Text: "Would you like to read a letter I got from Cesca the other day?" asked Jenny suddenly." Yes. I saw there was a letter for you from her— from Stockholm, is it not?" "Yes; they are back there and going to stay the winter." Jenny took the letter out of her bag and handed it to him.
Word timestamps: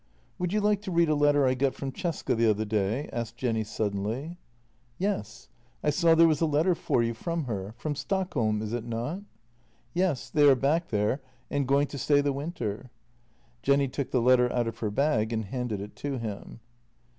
"Would 0.39 0.51
you 0.51 0.61
like 0.61 0.81
to 0.81 0.91
read 0.91 1.09
a 1.09 1.13
letter 1.13 1.45
I 1.45 1.53
got 1.53 1.75
from 1.75 1.91
Cesca 1.91 2.35
the 2.35 2.49
other 2.49 2.65
day?" 2.65 3.07
asked 3.13 3.37
Jenny 3.37 3.63
suddenly." 3.63 4.39
Yes. 4.97 5.47
I 5.83 5.91
saw 5.91 6.15
there 6.15 6.27
was 6.27 6.41
a 6.41 6.47
letter 6.47 6.73
for 6.73 7.03
you 7.03 7.13
from 7.13 7.43
her— 7.43 7.73
from 7.77 7.93
Stockholm, 7.93 8.63
is 8.63 8.73
it 8.73 8.83
not?" 8.83 9.21
"Yes; 9.93 10.31
they 10.31 10.49
are 10.49 10.55
back 10.55 10.87
there 10.87 11.21
and 11.51 11.67
going 11.67 11.85
to 11.85 11.99
stay 11.99 12.19
the 12.19 12.33
winter." 12.33 12.89
Jenny 13.61 13.87
took 13.87 14.09
the 14.09 14.23
letter 14.23 14.51
out 14.51 14.67
of 14.67 14.79
her 14.79 14.89
bag 14.89 15.31
and 15.31 15.45
handed 15.45 15.79
it 15.79 15.95
to 15.97 16.17
him. 16.17 16.61